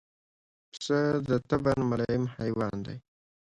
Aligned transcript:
پسه 0.69 0.99
د 1.27 1.29
طبعاً 1.49 1.77
ملایم 1.89 2.23
حیوان 2.37 2.75
دی. 2.85 2.97